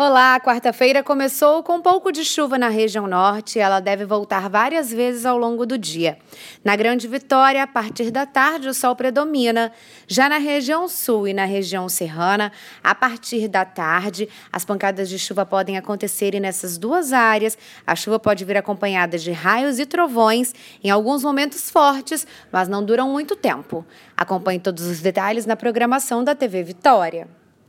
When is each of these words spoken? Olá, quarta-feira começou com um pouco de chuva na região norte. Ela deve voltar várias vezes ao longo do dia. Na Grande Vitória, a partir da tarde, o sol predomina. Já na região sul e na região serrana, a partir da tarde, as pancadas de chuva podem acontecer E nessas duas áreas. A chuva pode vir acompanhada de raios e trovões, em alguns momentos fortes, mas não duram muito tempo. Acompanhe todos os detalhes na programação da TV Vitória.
Olá, 0.00 0.38
quarta-feira 0.38 1.02
começou 1.02 1.60
com 1.60 1.72
um 1.72 1.82
pouco 1.82 2.12
de 2.12 2.24
chuva 2.24 2.56
na 2.56 2.68
região 2.68 3.08
norte. 3.08 3.58
Ela 3.58 3.80
deve 3.80 4.04
voltar 4.04 4.48
várias 4.48 4.92
vezes 4.92 5.26
ao 5.26 5.36
longo 5.36 5.66
do 5.66 5.76
dia. 5.76 6.16
Na 6.62 6.76
Grande 6.76 7.08
Vitória, 7.08 7.64
a 7.64 7.66
partir 7.66 8.12
da 8.12 8.24
tarde, 8.24 8.68
o 8.68 8.74
sol 8.74 8.94
predomina. 8.94 9.72
Já 10.06 10.28
na 10.28 10.38
região 10.38 10.86
sul 10.86 11.26
e 11.26 11.34
na 11.34 11.44
região 11.44 11.88
serrana, 11.88 12.52
a 12.80 12.94
partir 12.94 13.48
da 13.48 13.64
tarde, 13.64 14.28
as 14.52 14.64
pancadas 14.64 15.08
de 15.08 15.18
chuva 15.18 15.44
podem 15.44 15.76
acontecer 15.76 16.32
E 16.32 16.38
nessas 16.38 16.78
duas 16.78 17.12
áreas. 17.12 17.58
A 17.84 17.96
chuva 17.96 18.20
pode 18.20 18.44
vir 18.44 18.56
acompanhada 18.56 19.18
de 19.18 19.32
raios 19.32 19.80
e 19.80 19.84
trovões, 19.84 20.54
em 20.80 20.90
alguns 20.90 21.24
momentos 21.24 21.72
fortes, 21.72 22.24
mas 22.52 22.68
não 22.68 22.84
duram 22.84 23.10
muito 23.10 23.34
tempo. 23.34 23.84
Acompanhe 24.16 24.60
todos 24.60 24.86
os 24.86 25.00
detalhes 25.00 25.44
na 25.44 25.56
programação 25.56 26.22
da 26.22 26.36
TV 26.36 26.62
Vitória. 26.62 27.37